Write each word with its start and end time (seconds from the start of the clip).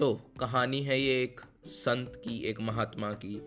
तो 0.00 0.20
कहानी 0.40 0.82
है 0.82 1.00
ये 1.00 1.22
एक 1.22 1.40
संत 1.66 2.12
की, 2.24 2.38
एक 2.38 2.60
महात्मा 2.60 3.12
की। 3.12 3.42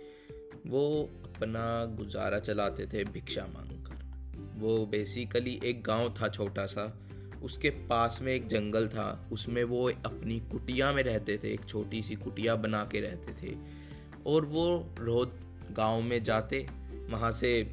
वो 0.68 1.10
अपना 1.24 1.86
गुजारा 1.86 2.40
चलाते 2.40 2.86
थे 2.86 3.04
भिक्षा 3.04 3.46
मांगकर। 3.46 3.94
वो 4.60 4.86
बेसिकली 4.86 5.62
एक 5.64 5.84
गाँव 5.84 6.16
था 6.22 6.28
छोटा 6.28 6.66
सा। 6.66 7.00
उसके 7.44 7.70
पास 7.70 8.20
में 8.22 8.34
एक 8.34 8.48
जंगल 8.48 8.88
था। 8.88 9.30
उसमें 9.32 9.64
वो 9.64 9.90
अपनी 9.90 10.40
कुटिया 10.40 10.92
में 10.92 11.04
रहते 11.04 11.38
थे, 11.38 11.54
एक 11.54 11.66
छोटी 11.66 12.02
सी 12.02 12.16
कुटिया 12.16 12.56
बना 12.56 12.90
के 12.92 13.02
रहते 13.02 13.34
थे। 13.34 13.56
और 14.28 14.46
वो 14.46 14.96
रोज 15.00 15.30
गाँव 15.72 16.02
में 16.02 16.24
जाते, 16.24 16.68
वहाँ 17.10 17.32
से 17.32 17.72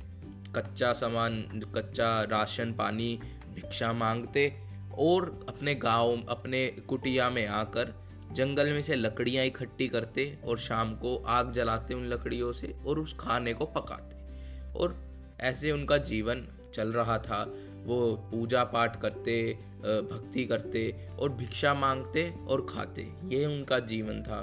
कच्चा 0.56 0.92
सामान, 0.92 1.62
कच्चा 1.74 2.22
राशन, 2.22 2.72
पानी, 2.72 3.20
भिक्षा 3.54 3.92
मांगते 3.92 4.54
और 4.98 5.46
अपने 5.48 5.74
गाँव, 5.74 6.26
अपने 6.28 6.68
कुटिया 6.68 7.30
में 7.30 7.46
आकर 7.46 8.09
जंगल 8.32 8.72
में 8.72 8.82
से 8.82 8.96
लकड़ियाँ 8.96 9.44
इकट्ठी 9.44 9.88
करते 9.88 10.24
और 10.44 10.58
शाम 10.58 10.94
को 10.94 11.16
आग 11.28 11.52
जलाते 11.52 11.94
उन 11.94 12.06
लकड़ियों 12.06 12.52
से 12.52 12.74
और 12.86 12.98
उस 12.98 13.14
खाने 13.20 13.54
को 13.54 13.66
पकाते। 13.66 14.78
और 14.78 14.94
ऐसे 15.40 15.70
उनका 15.72 15.96
जीवन 15.96 16.46
चल 16.74 16.92
रहा 16.92 17.18
था। 17.18 17.42
वो 17.84 17.98
पूजा 18.30 18.62
पाठ 18.64 19.00
करते 19.02 19.42
भक्ति 19.82 20.44
करते 20.44 20.90
और 21.18 21.32
भिक्षा 21.32 21.72
मांगते 21.74 22.28
और 22.48 22.66
खाते। 22.70 23.06
ये 23.28 23.44
उनका 23.46 23.78
जीवन 23.78 24.22
था। 24.22 24.40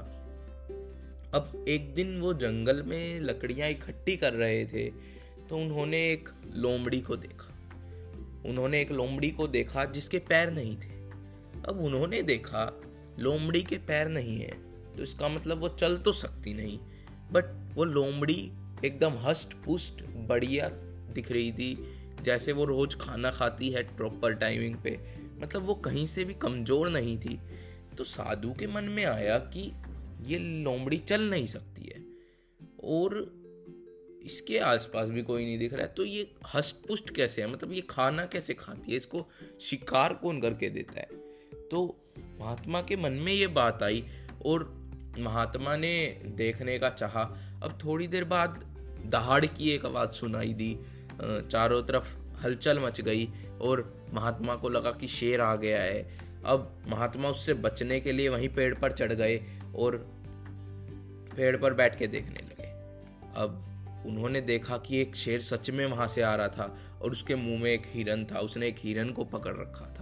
अब 1.33 1.65
एक 1.67 1.93
दिन 1.93 2.19
वो 2.21 2.33
जंगल 2.33 2.81
में 2.83 3.19
लकड़ियाँ 3.21 3.69
इकट्ठी 3.69 4.15
कर 4.17 4.33
रहे 4.33 4.65
थे 4.65 4.89
तो 5.49 5.57
उन्होंने 5.57 5.97
एक 6.11 6.29
लोमड़ी 6.55 6.99
को 7.01 7.15
देखा। 7.15 7.53
उन्होंने 8.49 8.81
एक 8.81 8.91
लोमड़ी 8.91 9.29
को 9.29 9.47
देखा 9.47 9.85
जिसके 9.85 10.19
पैर 10.19 10.51
नहीं 10.51 10.75
थे। 10.75 10.95
अब 11.67 11.79
उन्होंने 11.83 12.21
देखा 12.21 12.65
लोमड़ी 13.19 13.61
के 13.63 13.77
पैर 13.87 14.07
नहीं 14.09 14.39
है 14.39 14.51
तो 14.97 15.03
इसका 15.03 15.27
मतलब 15.27 15.59
वो 15.59 15.69
चल 15.69 15.97
तो 15.97 16.11
सकती 16.13 16.53
नहीं। 16.53 16.77
बट 17.31 17.45
वो 17.75 17.83
लोमड़ी 17.83 18.39
एकदम 18.85 19.17
हस्ट 19.19 19.53
पुष्ट 19.65 20.03
बढ़िया 20.27 20.69
दिख 21.13 21.31
रही 21.31 21.51
थी, 21.51 21.77
जैसे 22.23 22.51
वो 22.51 22.65
रोज 22.65 22.95
खाना 22.95 23.31
खाती 23.31 23.69
है 23.69 23.83
प्रॉपर 23.97 24.33
टाइमिंग 24.33 24.75
पे। 24.75 24.97
मतलब 25.41 25.65
वो 25.65 25.75
कहीं 25.75 26.05
से 26.05 26.23
भी 26.23 26.33
कमज़ोर 26.33 26.89
नहीं 26.89 27.17
थी। 27.17 27.39
तो 27.97 28.03
साधु 28.03 28.53
के 28.53 28.67
मन 28.67 28.83
में 28.85 29.03
आया 29.05 29.37
कि 29.53 29.71
ये 30.25 30.37
लोमड़ी 30.63 30.97
चल 30.99 31.29
नहीं 31.29 31.45
सकती 31.47 31.85
है। 31.85 32.05
और 32.83 33.15
इसके 34.23 34.57
आसपास 34.59 35.09
भी 35.09 35.21
कोई 35.21 35.45
नहीं 35.45 35.57
दिख 35.59 35.73
रहा 35.73 35.81
है 35.81 35.93
तो 35.93 36.05
ये 36.05 36.29
हष्ट 36.55 36.75
पुष्ट 36.87 37.09
कैसे 37.09 37.41
है? 37.41 37.51
मतलब 37.51 37.73
ये 37.73 37.81
खाना 37.89 38.25
कैसे 38.25 38.53
खाती 38.53 38.91
है? 38.91 38.97
इसको 38.97 39.25
शिकार 39.61 40.13
कौन 40.13 40.41
करके 40.41 40.69
देता 40.69 40.99
है? 40.99 41.07
तो 41.67 41.95
महात्मा 42.39 42.81
के 42.81 42.95
मन 42.95 43.11
में 43.11 43.33
ये 43.33 43.47
बात 43.47 43.83
आई 43.83 44.03
और 44.45 44.73
महात्मा 45.19 45.75
ने 45.77 46.21
देखने 46.25 46.79
का 46.79 46.89
चाहा। 46.89 47.21
अब 47.63 47.79
थोड़ी 47.85 48.07
देर 48.07 48.23
बाद 48.23 48.63
दहाड़ 49.05 49.45
की 49.45 49.69
एक 49.69 49.85
आवाज़ 49.85 50.09
सुनाई 50.09 50.53
दी। 50.53 50.79
चारों 51.51 51.81
तरफ़ 51.83 52.15
हलचल 52.43 52.79
मच 52.79 53.01
गई 53.01 53.29
और 53.61 54.05
महात्मा 54.13 54.55
को 54.55 54.69
लगा 54.69 54.91
कि 54.91 55.07
शेर 55.07 55.41
आ 55.41 55.55
गया 55.55 55.81
है। 55.81 56.19
अब 56.45 56.83
महात्मा 56.87 57.29
उससे 57.29 57.53
बचने 57.53 57.99
के 57.99 58.11
लिए 58.11 58.29
वहीं 58.29 58.49
पेड़ 58.49 58.73
पर 58.75 58.91
चढ़ 58.91 59.13
गए 59.13 59.37
और 59.75 59.97
पेड़ 61.35 61.57
पर 61.57 61.73
बैठ 61.73 61.97
के 61.99 62.07
देखने 62.07 62.39
लगे। 62.39 62.67
अब 63.35 63.63
उन्होंने 64.07 64.41
देखा 64.41 64.77
कि 64.77 65.01
एक 65.01 65.15
शेर 65.15 65.41
सच 65.41 65.69
में 65.69 65.85
वहाँ 65.85 66.07
से 66.07 66.21
आ 66.21 66.35
रहा 66.35 66.47
था 66.47 66.77
और 67.01 67.11
उसके 67.11 67.35
मुँह 67.35 67.61
में 67.63 67.71
एक 67.71 67.83
हिरन 67.85 68.25
था। 68.25 68.39
उसने 68.39 68.67
एक 68.67 68.75
हिरन 68.79 69.09
को 69.09 69.23
पकड़ 69.23 69.53
रखा 69.53 69.85
था। 69.85 69.96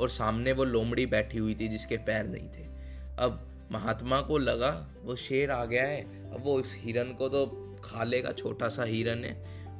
और 0.00 0.08
सामने 0.08 0.52
वो 0.52 0.64
लोमड़ी 0.64 1.06
बैठी 1.06 1.38
हुई 1.38 1.54
थी 1.54 1.68
जिसके 1.68 1.96
पैर 1.96 2.26
नहीं 2.26 2.48
थे। 2.48 2.66
अब 3.18 3.44
महात्मा 3.72 4.20
को 4.20 4.38
लगा, 4.38 4.88
वो 5.02 5.16
शेर 5.16 5.50
आ 5.50 5.64
गया 5.64 5.84
है, 5.84 6.30
अब 6.32 6.42
वो 6.44 6.60
इस 6.60 6.76
हिरन 6.78 7.12
को 7.12 7.28
तो 7.28 7.46
खा 7.84 8.04
लेगा, 8.04 8.32
छोटा 8.32 8.68
सा 8.68 8.84
हिरन 8.84 9.24
है, 9.24 9.34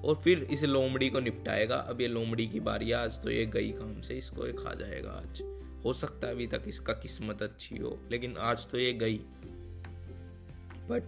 और 0.04 0.14
फिर 0.14 0.42
इस 0.42 0.62
लोमड़ी 0.64 1.10
को 1.10 1.20
निपटाएगा। 1.20 1.76
अब 1.76 2.00
ये 2.00 2.08
लोमड़ी 2.08 2.46
की 2.46 2.60
बारी, 2.60 2.92
आज 2.92 3.22
तो 3.22 3.30
ये 3.30 3.46
गई 3.46 3.70
काम 3.70 4.00
से, 4.00 4.14
इसको 4.14 4.46
ये 4.46 4.52
खा 4.52 4.74
जाएगा 4.74 5.10
आज। 5.10 5.42
हो 5.84 5.92
सकता 5.92 6.26
है 6.26 6.32
अभी 6.32 6.46
तक 6.46 6.62
इसका 6.66 6.92
किस्मत 6.92 7.42
अच्छी 7.42 7.76
हो, 7.76 7.98
लेकिन 8.10 8.36
आज 8.36 8.66
तो 8.70 8.78
ये 8.78 8.92
गई। 8.92 9.16
बट 10.90 11.02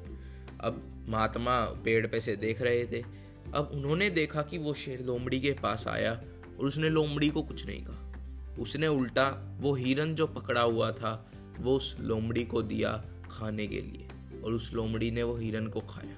अब 0.60 1.06
महात्मा 1.08 1.64
पेड़ 1.64 2.06
पे 2.06 2.20
से 2.20 2.36
देख 2.36 2.62
रहे 2.62 2.86
थे। 2.86 3.02
अब 3.54 3.70
उन्होंने 3.74 4.10
देखा 4.10 4.42
कि 4.42 4.58
वो 4.58 4.74
शेर 4.74 5.00
लोमड़ी 5.00 5.40
के 5.40 5.52
पास 5.52 5.88
आया, 5.88 6.12
और 6.58 6.66
उसने 6.66 6.88
लोमड़ी 6.88 7.28
को 7.28 7.42
कुछ 7.42 7.66
नहीं 7.66 7.84
कहा। 7.84 8.09
उसने 8.60 8.88
उल्टा 8.88 9.28
वो 9.60 9.74
हिरन 9.74 10.14
जो 10.14 10.26
पकड़ा 10.26 10.60
हुआ 10.60 10.90
था, 10.92 11.32
वो 11.60 11.76
उस 11.76 11.96
लोमड़ी 12.00 12.44
को 12.44 12.62
दिया 12.62 12.92
खाने 13.30 13.66
के 13.66 13.80
लिए 13.80 14.08
और 14.44 14.52
उस 14.52 14.72
लोमड़ी 14.74 15.10
ने 15.10 15.22
वो 15.22 15.36
हिरन 15.36 15.66
को 15.66 15.80
खाया। 15.80 16.16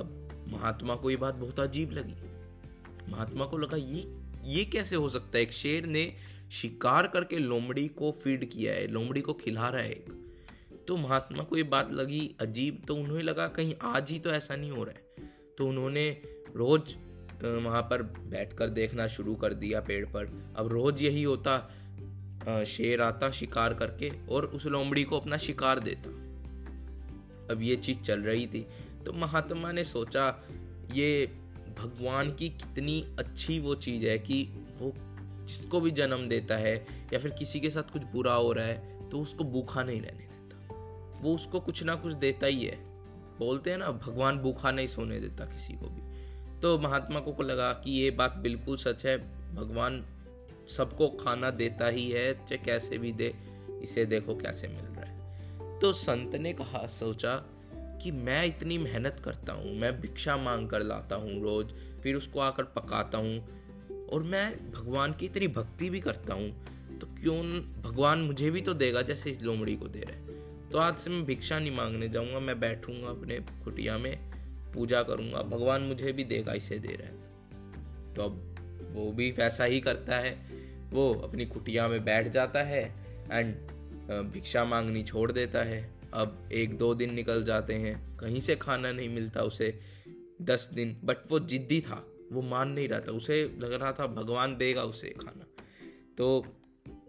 अब 0.00 0.16
महात्मा 0.48 0.94
को 0.94 1.10
ये 1.10 1.16
बात 1.16 1.34
बहुत 1.34 1.60
अजीब 1.60 1.92
लगी। 1.92 3.12
महात्मा 3.12 3.44
को 3.44 3.58
लगा, 3.58 3.76
ये 3.76 4.06
ये 4.44 4.64
कैसे 4.64 4.96
हो 4.96 5.08
सकता 5.08 5.38
है? 5.38 5.42
एक 5.42 5.52
शेर 5.52 5.86
ने 5.86 6.12
शिकार 6.52 7.06
करके 7.06 7.38
लोमड़ी 7.38 7.86
को 7.88 8.10
फ़ीड 8.22 8.48
किया 8.50 8.72
है, 8.72 8.86
लोमड़ी 8.86 9.20
को 9.20 9.32
खिला 9.32 9.68
रहा 9.68 9.82
है 9.82 9.90
एक। 9.90 10.08
तो 10.88 10.96
महात्मा 10.96 11.42
को 11.42 11.56
ये 11.56 11.62
बात 11.62 11.92
लगी 11.92 12.34
अजीब 12.40 12.82
तो 12.88 12.94
उन्हें 12.94 13.22
लगा, 13.22 13.46
कहीं 13.48 13.74
आज 13.82 14.10
ही 14.10 14.18
तो 14.18 14.30
ऐसा 14.30 14.56
नहीं 14.56 14.70
हो 14.70 14.84
रहा 14.84 14.94
है। 14.94 15.28
तो 15.58 15.66
उन्होंने 15.66 16.10
रोज 16.56 16.96
वहाँ 17.42 17.82
पर 17.82 18.02
बैठकर 18.02 18.68
देखना 18.70 19.06
शुरू 19.06 19.34
कर 19.34 19.54
दिया 19.54 19.80
पेड़ 19.80 20.04
पर। 20.06 20.32
अब 20.56 20.68
रोज 20.68 21.02
यही 21.02 21.22
होता 21.22 21.58
शेर 22.66 23.00
आता 23.02 23.30
शिकार 23.30 23.74
करके 23.74 24.10
और 24.28 24.44
उस 24.46 24.66
लोमड़ी 24.66 25.04
को 25.04 25.18
अपना 25.20 25.36
शिकार 25.36 25.80
देता। 25.80 26.10
अब 27.50 27.62
ये 27.62 27.76
चीज़ 27.76 27.98
चल 27.98 28.22
रही 28.22 28.46
थी 28.46 28.66
तो 29.06 29.12
महात्मा 29.12 29.72
ने 29.72 29.84
सोचा, 29.84 30.26
ये 30.92 31.26
भगवान 31.78 32.30
की 32.30 32.48
कितनी 32.50 33.00
अच्छी 33.18 33.58
वो 33.58 33.74
चीज़ 33.76 34.06
है 34.06 34.18
कि 34.18 34.42
वो 34.78 34.92
जिसको 35.46 35.80
भी 35.80 35.90
जन्म 35.90 36.28
देता 36.28 36.56
है 36.56 36.74
या 37.12 37.18
फिर 37.18 37.30
किसी 37.30 37.60
के 37.60 37.70
साथ 37.70 37.92
कुछ 37.92 38.02
बुरा 38.04 38.34
हो 38.34 38.52
रहा 38.52 38.66
है 38.66 39.08
तो 39.10 39.20
उसको 39.20 39.44
भूखा 39.44 39.82
नहीं 39.82 40.00
रहने 40.00 40.18
देता। 40.18 41.20
वो 41.22 41.34
उसको 41.34 41.60
कुछ 41.60 41.82
ना 41.82 41.94
कुछ 41.94 42.12
देता 42.14 42.46
ही 42.46 42.64
है। 42.64 42.76
बोलते 43.38 43.70
हैं 43.70 43.78
ना, 43.78 43.90
भगवान 43.90 44.38
भूखा 44.38 44.70
नहीं 44.70 44.86
सोने 44.86 45.20
देता 45.20 45.44
किसी 45.44 45.72
को 45.72 45.86
भी। 45.86 45.99
तो 46.62 46.78
महात्मा 46.78 47.20
को 47.20 47.42
लगा 47.42 47.72
कि 47.74 47.90
ये 47.92 48.10
बात 48.10 48.34
बिल्कुल 48.36 48.76
सच 48.76 49.04
है। 49.06 49.16
भगवान 49.54 50.02
सबको 50.68 51.08
खाना 51.16 51.50
देता 51.50 51.86
ही 51.86 52.10
है, 52.10 52.32
चाहे 52.34 52.56
कैसे 52.56 52.98
भी 52.98 53.12
दे, 53.12 53.32
इसे 53.82 54.04
देखो 54.06 54.34
कैसे 54.34 54.68
मिल 54.68 54.84
रहा 54.86 55.04
है। 55.04 55.78
तो 55.80 55.92
संत 55.92 56.34
ने 56.34 56.52
कहा, 56.52 56.86
सोचा 56.88 57.34
कि 58.02 58.10
मैं 58.10 58.44
इतनी 58.46 58.78
मेहनत 58.78 59.20
करता 59.24 59.52
हूँ, 59.52 59.74
मैं 59.74 60.00
भिक्षा 60.00 60.36
मांग 60.36 60.68
कर 60.68 60.82
लाता 60.82 61.16
हूँ 61.16 61.40
रोज, 61.42 61.72
फिर 62.02 62.16
उसको 62.16 62.40
आकर 62.40 62.64
पकाता 62.76 63.18
हूँ 63.18 64.06
और 64.12 64.22
मैं 64.22 64.72
भगवान 64.72 65.12
की 65.12 65.26
इतनी 65.26 65.48
भक्ति 65.48 65.90
भी 65.90 66.00
करता 66.00 66.34
हूँ 66.34 66.98
तो 67.00 67.06
क्यों 67.20 67.42
भगवान 67.82 68.18
मुझे 68.18 68.50
भी 68.50 68.60
तो 68.60 68.74
देगा 68.74 69.02
जैसे 69.02 69.30
इस 69.30 69.42
लोमड़ी 69.42 69.76
को 69.76 69.88
दे 69.88 70.00
रहे 70.00 70.38
तो 70.70 70.78
आज 70.78 70.96
से 70.96 71.10
मैं 71.10 71.24
भिक्षा 71.26 71.58
नहीं 71.58 71.76
मांगने 71.76 72.08
जाऊँगा, 72.08 72.40
मैं 72.40 72.58
बैठूँगा 72.60 73.08
अपने 73.08 73.38
कुटिया 73.64 73.98
में 73.98 74.29
पूजा 74.74 75.02
करूँगा, 75.02 75.42
भगवान 75.44 75.82
मुझे 75.82 76.12
भी 76.12 76.24
देगा, 76.24 76.52
इसे 76.52 76.78
दे 76.78 76.94
रहे 76.94 77.08
हैं। 77.08 78.14
तो 78.14 78.22
अब 78.22 78.92
वो 78.92 79.10
भी 79.12 79.30
वैसा 79.30 79.64
ही 79.64 79.80
करता 79.80 80.16
है। 80.16 80.32
वो 80.92 81.12
अपनी 81.24 81.46
कुटिया 81.46 81.86
में 81.88 82.04
बैठ 82.04 82.28
जाता 82.28 82.62
है 82.62 82.82
एंड 83.30 83.54
भिक्षा 84.32 84.64
मांगनी 84.64 85.02
छोड़ 85.02 85.30
देता 85.32 85.62
है। 85.64 85.82
अब 86.14 86.48
एक 86.52 86.76
दो 86.78 86.94
दिन 86.94 87.14
निकल 87.14 87.44
जाते 87.44 87.74
हैं, 87.74 87.94
कहीं 88.16 88.40
से 88.40 88.56
खाना 88.56 88.90
नहीं 88.92 89.08
मिलता 89.08 89.42
उसे, 89.42 89.78
दस 90.42 90.68
दिन। 90.74 90.96
बट 91.04 91.30
वो 91.30 91.38
जिद्दी 91.40 91.80
था, 91.80 92.04
वो 92.32 92.42
मान 92.42 92.68
नहीं 92.68 92.88
रहा 92.88 93.00
था, 93.00 93.12
उसे 93.12 93.42
लग 93.58 93.72
रहा 93.72 93.92
था 93.92 94.06
भगवान 94.06 94.56
देगा 94.56 94.82
उसे 94.84 95.08
खाना। 95.20 95.46
तो 96.18 96.44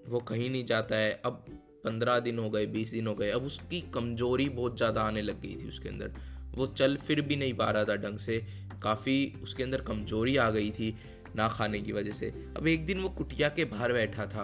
वो 0.08 0.20
कहीं 0.20 0.50
नहीं 0.50 0.66
जाता 0.66 0.96
है। 0.96 1.12
अब 1.26 1.46
पंद्रह 1.84 2.20
दिन 2.20 2.40
हो 2.40 2.50
गए, 2.50 2.66
बीस 2.66 2.92
दिन 2.92 3.08
हो 3.08 3.16
गए, 3.16 3.30
अब 3.30 3.44
उसकी 3.44 3.82
कमज़ोरी 3.94 4.48
बहुत 4.50 4.78
ज़्यादा 4.78 5.02
आने 5.02 5.22
लग 5.22 5.42
गई 5.42 5.56
थी 5.56 5.68
उसके 5.68 5.90
अंदर। 5.90 6.14
वो 6.56 6.66
चल 6.66 6.98
फिर 6.98 7.22
भी 7.22 7.36
नहीं 7.36 7.54
पा 7.54 7.72
रहा 7.72 7.84
था 7.84 7.96
ढंग 7.96 8.18
से। 8.18 8.46
काफ़ी 8.84 9.34
उसके 9.44 9.64
अंदर 9.64 9.82
कमज़ोरी 9.82 10.38
आ 10.38 10.50
गई 10.50 10.72
थी 10.72 10.96
ना 11.36 11.48
खाने 11.48 11.82
की 11.82 11.92
वजह 11.92 12.12
से। 12.12 12.30
अब 12.58 12.68
एक 12.68 12.86
दिन 12.86 13.00
वो 13.00 13.10
कुटिया 13.10 13.50
के 13.50 13.66
बाहर 13.66 13.94
बैठा 13.94 14.26
था 14.26 14.44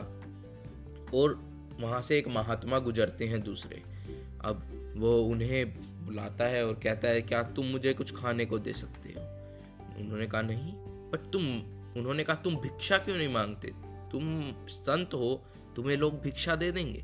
और 1.15 1.33
वहाँ 1.80 2.01
से 2.01 2.18
एक 2.18 2.27
महात्मा 2.27 2.80
गुजरते 2.80 3.25
हैं 3.25 3.42
दूसरे। 3.44 3.81
अब 4.42 4.63
वो 4.98 5.21
उन्हें 5.21 5.65
बुलाता 6.06 6.45
है 6.45 6.68
और 6.68 6.74
कहता 6.74 7.07
है, 7.07 7.21
क्या 7.21 7.44
तुम 7.44 7.65
मुझे 7.65 7.94
कुछ 7.94 8.15
खाने 8.15 8.45
को 8.45 8.60
दे 8.60 8.74
सकते 8.74 9.10
हो? 9.10 9.21
उन्होंने 10.00 10.27
कहा, 10.27 10.42
नहीं 10.42 10.74
बट 11.12 11.31
तुम 11.33 11.44
उन्होंने 11.98 12.24
कहा, 12.24 12.36
तुम 12.36 12.56
भिक्षा 12.56 12.98
क्यों 12.98 13.15
नहीं 13.15 13.30
मांगते? 13.30 13.68
तुम 14.12 14.53
संत 14.69 15.13
हो, 15.13 15.44
तुम्हें 15.75 15.98
लोग 15.98 16.21
भिक्षा 16.21 16.56
दे 16.56 16.71
देंगे। 16.71 17.03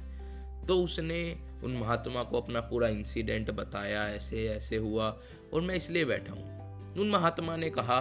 तो 0.67 0.83
उसने 0.83 1.37
उन 1.63 1.77
महात्मा 1.77 2.23
को 2.23 2.41
अपना 2.41 2.59
पूरा 2.61 2.87
इंसिडेंट 2.87 3.51
बताया, 3.51 4.07
ऐसे 4.09 4.47
ऐसे 4.47 4.77
हुआ 4.77 5.17
और 5.53 5.61
मैं 5.61 5.75
इसलिए 5.75 6.05
बैठा 6.05 6.33
हूँ। 6.33 6.95
उन 6.99 7.09
महात्मा 7.09 7.55
ने 7.55 7.69
कहा, 7.69 7.99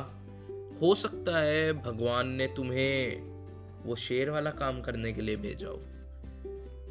हो 0.82 0.94
सकता 0.94 1.38
है 1.38 1.72
भगवान 1.72 2.28
ने 2.28 2.46
तुम्हें 2.46 3.22
वो 3.84 3.96
शेर 3.96 4.30
वाला 4.30 4.50
काम 4.50 4.80
करने 4.80 5.12
के 5.12 5.22
लिए 5.22 5.36
भेजा 5.36 5.68
हो। 5.68 5.76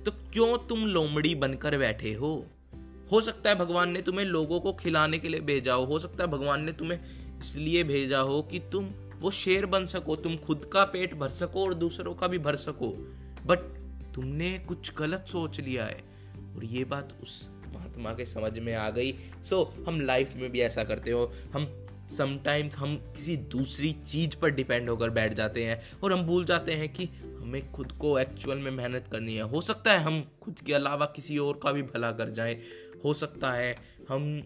तो 0.05 0.11
क्यों 0.11 0.57
तुम 0.57 0.85
लोमड़ी 0.85 1.35
बनकर 1.35 1.77
बैठे 1.77 2.13
हो? 2.13 2.45
हो 3.11 3.21
सकता 3.21 3.49
है 3.49 3.55
भगवान 3.55 3.89
ने 3.89 4.01
तुम्हें 4.01 4.25
लोगों 4.25 4.59
को 4.59 4.73
खिलाने 4.73 5.19
के 5.19 5.29
लिए 5.29 5.39
भेजा 5.39 5.73
हो। 5.73 5.85
हो 5.85 5.99
सकता 5.99 6.23
है 6.23 6.29
भगवान 6.29 6.63
ने 6.63 6.71
तुम्हें 6.71 6.99
इसलिए 7.39 7.83
भेजा 7.83 8.19
हो 8.19 8.41
कि 8.41 8.59
तुम 8.59 8.85
वो 9.19 9.31
शेर 9.31 9.65
बन 9.65 9.85
सको, 9.85 10.15
तुम 10.15 10.37
खुद 10.37 10.69
का 10.73 10.83
पेट 10.83 11.13
भर 11.13 11.29
सको 11.29 11.63
और 11.63 11.73
दूसरों 11.73 12.15
का 12.15 12.27
भी 12.27 12.37
भर 12.37 12.55
सको। 12.55 12.87
बट 13.45 13.59
तुमने 14.15 14.59
कुछ 14.59 14.95
गलत 14.95 15.25
सोच 15.27 15.59
लिया 15.59 15.85
है। 15.85 16.10
और 16.55 16.65
ये 16.65 16.83
बात 16.83 17.17
उस 17.23 17.51
महात्मा 17.73 18.13
के 18.13 18.25
समझ 18.25 18.59
में 18.59 18.75
आ 18.75 18.89
गई। 18.89 19.15
सो 19.43 19.75
so, 19.79 19.87
हम 19.87 20.01
लाइफ 20.01 20.33
में 20.35 20.51
भी 20.51 20.59
ऐसा 20.59 20.83
करते 20.83 21.11
हो। 21.11 21.33
हम 21.53 21.87
समटाइम्स 22.17 22.75
हम 22.75 22.95
किसी 22.95 23.37
दूसरी 23.37 23.91
चीज़ 23.93 24.35
पर 24.35 24.49
डिपेंड 24.49 24.89
होकर 24.89 25.09
बैठ 25.09 25.33
जाते 25.33 25.65
हैं 25.65 25.81
और 26.03 26.13
हम 26.13 26.23
भूल 26.23 26.45
जाते 26.45 26.71
हैं 26.71 26.93
कि 26.93 27.05
हमें 27.41 27.71
खुद 27.71 27.91
को 27.91 28.19
एक्चुअल 28.19 28.57
में 28.57 28.71
मेहनत 28.71 29.05
करनी 29.11 29.35
है। 29.35 29.41
हो 29.41 29.61
सकता 29.61 29.93
है 29.93 29.99
हम 29.99 30.31
खुद 30.41 30.59
के 30.59 30.73
अलावा 30.73 31.05
किसी 31.05 31.37
और 31.37 31.59
का 31.63 31.71
भी 31.71 31.81
भला 31.81 32.11
कर 32.11 32.29
जाएँ। 32.29 32.61
हो 33.05 33.13
सकता 33.13 33.51
है 33.51 33.77
हम 34.09 34.43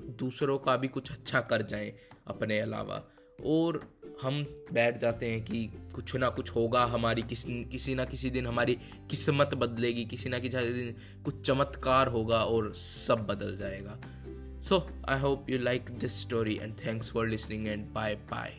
दूसरों 0.00 0.58
का 0.58 0.76
भी 0.76 0.88
कुछ 0.88 1.12
अच्छा 1.12 1.40
कर 1.40 1.62
जाएँ 1.62 1.92
अपने 2.26 2.60
अलावा। 2.60 3.02
और 3.46 3.90
हम 4.22 4.64
बैठ 4.72 4.98
जाते 4.98 5.26
हैं 5.26 5.44
कि 5.44 5.70
कुछ 5.94 6.16
ना 6.16 6.28
कुछ 6.28 6.50
होगा 6.50 6.84
हमारी, 6.84 7.22
किस, 7.22 7.44
किसी 7.44 7.94
ना 7.94 8.04
किसी 8.04 8.30
दिन 8.30 8.46
हमारी 8.46 8.78
किस्मत 9.10 9.54
बदलेगी, 9.54 10.04
किसी 10.04 10.28
ना 10.28 10.38
किसी 10.38 10.58
दिन 10.58 10.94
कुछ 11.24 11.40
चमत्कार 11.40 12.08
होगा 12.08 12.38
और 12.38 12.72
सब 12.74 13.26
बदल 13.26 13.56
जाएगा। 13.56 14.00
So 14.60 14.88
I 15.08 15.20
hope 15.20 15.50
you 15.50 15.58
like 15.58 15.90
this 15.90 16.20
story 16.20 16.58
and 16.62 16.74
thanks 16.86 17.12
for 17.12 17.28
listening 17.28 17.68
and 17.68 17.88
bye 17.88 18.14
bye 18.14 18.52